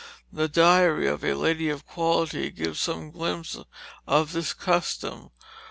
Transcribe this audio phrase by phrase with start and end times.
[0.33, 3.65] The Diary of a Lady of Quality gives some glimpses
[4.07, 5.29] of this custom.